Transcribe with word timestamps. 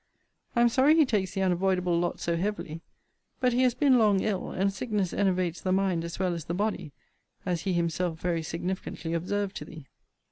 I 0.55 0.61
am 0.61 0.69
sorry 0.69 0.95
he 0.95 1.05
takes 1.05 1.35
the 1.35 1.43
unavoidable 1.43 1.99
lot 1.99 2.19
so 2.19 2.35
heavily. 2.35 2.81
But 3.39 3.53
he 3.53 3.61
has 3.61 3.75
been 3.75 3.99
long 3.99 4.19
ill; 4.21 4.49
and 4.49 4.73
sickness 4.73 5.13
enervates 5.13 5.61
the 5.61 5.71
mind 5.71 6.03
as 6.03 6.17
well 6.17 6.33
as 6.33 6.45
the 6.45 6.55
body; 6.55 6.91
as 7.45 7.61
he 7.65 7.73
himself 7.73 8.17
very 8.19 8.41
significantly 8.41 9.13
observed 9.13 9.55
to 9.57 9.65
thee. 9.65 9.85